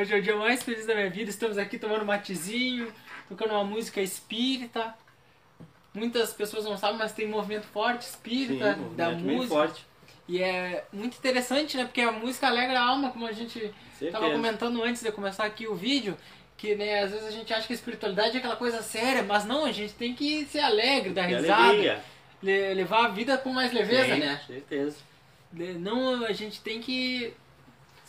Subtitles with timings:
[0.00, 1.30] hoje é o dia mais feliz da minha vida.
[1.30, 2.92] Estamos aqui tomando matezinho,
[3.28, 4.94] tocando uma música espírita.
[5.92, 9.54] Muitas pessoas não sabem, mas tem movimento forte espírita Sim, da música.
[9.54, 9.86] forte.
[10.28, 11.84] E é muito interessante, né?
[11.84, 13.58] Porque a música alegra a alma, como a gente
[13.98, 14.12] Certeza.
[14.12, 16.16] tava comentando antes de começar aqui o vídeo.
[16.56, 19.44] Que, né, às vezes a gente acha que a espiritualidade é aquela coisa séria, mas
[19.46, 22.04] não, a gente tem que ser alegre, dar risada,
[22.42, 24.40] le- levar a vida com mais leveza, Sim, né?
[24.46, 24.96] Certeza.
[25.50, 27.32] De- Não, a gente tem que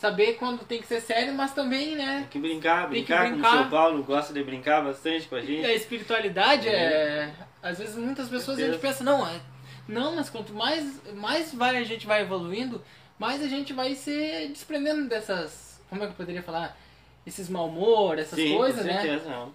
[0.02, 2.18] saber quando tem que ser sério, mas também, né?
[2.22, 3.48] Tem que brincar, Tem que brincar, brincar.
[3.50, 5.64] como o São Paulo gosta de brincar bastante com a E gente.
[5.64, 7.32] a espiritualidade é.
[7.62, 9.40] Às vezes muitas pessoas a gente pensa, não, é,
[9.86, 12.82] não, mas quanto mais, mais vai, a gente vai evoluindo,
[13.16, 15.80] mais a gente vai se desprendendo dessas.
[15.88, 16.76] Como é que eu poderia falar?
[17.24, 19.00] Esses mau humor, essas Sim, coisas, com né?
[19.00, 19.54] certeza, não.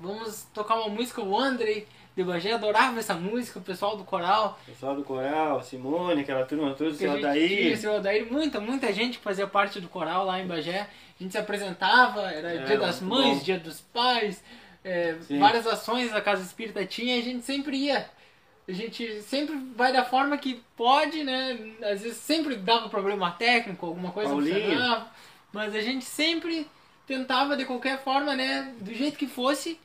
[0.00, 4.58] Vamos tocar uma música, o Andrei de Bagé adorava essa música, o pessoal do coral.
[4.66, 7.72] Pessoal do coral, Simone, aquela turma toda, o seu Adair.
[7.74, 10.88] o seu Odair, muita, muita gente fazia parte do coral lá em Bagé.
[11.18, 13.44] A gente se apresentava, era É, dia das mães, bom.
[13.44, 14.42] dia dos pais,
[14.84, 18.08] é, várias ações a Casa Espírita tinha e a gente sempre ia.
[18.68, 21.58] A gente sempre vai da forma que pode, né?
[21.82, 24.54] Às vezes sempre dava problema técnico, alguma coisa Paulinho.
[24.60, 25.10] funcionava.
[25.52, 26.68] Mas a gente sempre
[27.06, 28.72] tentava de qualquer forma, né?
[28.80, 29.78] Do jeito que fosse.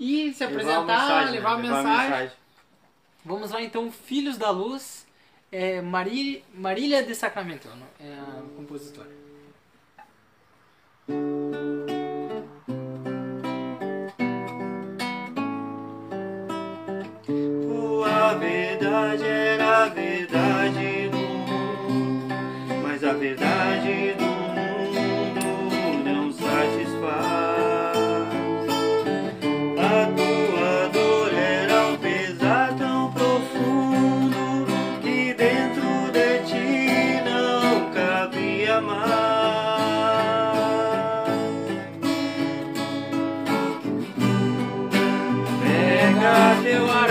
[0.00, 1.30] E se Levar apresentar, a mensagem, né?
[1.32, 2.32] levar a Levar mensagem.
[3.22, 5.06] Vamos lá então, Filhos da Luz,
[5.52, 7.68] é Mari, Marília de Sacramento,
[8.00, 9.10] é a compositora.
[18.06, 20.99] A verdade era a verdade
[46.70, 47.09] Pega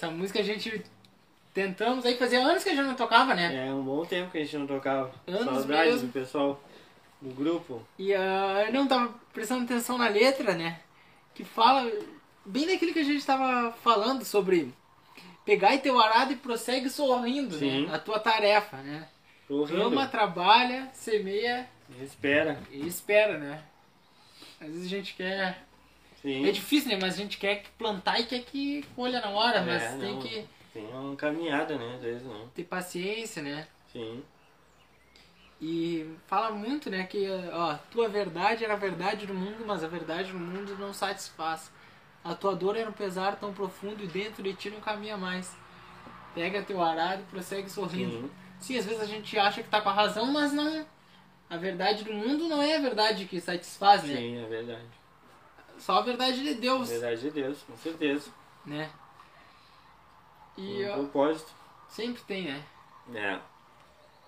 [0.00, 0.82] Essa música a gente
[1.52, 3.66] tentamos aí, fazia anos que a gente não tocava, né?
[3.68, 5.12] É um bom tempo que a gente não tocava.
[5.26, 6.08] Anos Saudades mesmo.
[6.08, 6.64] do pessoal
[7.20, 7.86] do grupo.
[7.98, 10.80] E ah, eu não tava prestando atenção na letra, né?
[11.34, 11.92] Que fala
[12.46, 14.72] bem daquilo que a gente tava falando sobre
[15.44, 17.84] pegar teu arado e prossegue sorrindo, Sim.
[17.84, 17.94] né?
[17.94, 19.06] A tua tarefa, né?
[19.46, 19.82] Sorrindo.
[19.82, 21.68] Ama, trabalha, semeia
[22.00, 22.58] Espera.
[22.70, 23.62] e espera, né?
[24.58, 25.62] Às vezes a gente quer
[26.22, 26.46] Sim.
[26.46, 26.98] É difícil, né?
[27.00, 30.12] Mas a gente quer que plantar e quer que colha na hora, mas É, tem
[30.14, 30.20] não.
[30.20, 31.94] que Tem uma caminhada, né?
[31.96, 32.48] Às vezes não.
[32.48, 33.66] ter paciência, né?
[33.92, 34.22] Sim.
[35.60, 39.88] E fala muito, né, que ó, tua verdade era a verdade do mundo, mas a
[39.88, 41.70] verdade do mundo não satisfaz.
[42.24, 45.54] A tua dor era um pesar tão profundo e dentro de ti não caminha mais.
[46.34, 48.12] Pega teu arado e prossegue sorrindo.
[48.12, 48.30] Sim.
[48.60, 50.86] Sim, às vezes a gente acha que tá com a razão, mas não.
[51.48, 54.16] A verdade do mundo não é a verdade que satisfaz, né?
[54.16, 54.99] Sim, é verdade.
[55.80, 58.30] Só a verdade de Deus, Verdade de Deus, com certeza.
[58.64, 58.90] né?
[60.56, 61.50] E um ó, propósito.
[61.88, 62.62] sempre tem, né?
[63.14, 63.38] É.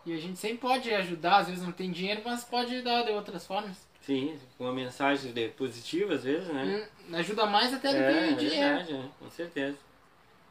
[0.04, 3.12] E a gente sempre pode ajudar, às vezes não tem dinheiro, mas pode dar de
[3.12, 3.76] outras formas.
[4.00, 6.88] Sim, com uma mensagem positiva às vezes, né?
[7.08, 8.76] Hum, ajuda mais até do É, que é dinheiro.
[8.76, 9.76] verdade, é, com certeza.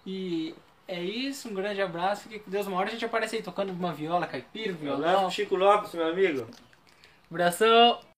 [0.06, 0.56] E
[0.88, 2.24] é isso, um grande abraço.
[2.24, 2.66] Fique com Deus.
[2.68, 5.32] Uma hora a gente aparece aí tocando uma viola caipira, um Um abraço violão.
[5.32, 6.48] Chico Lopes, meu amigo.
[7.30, 8.00] Abração!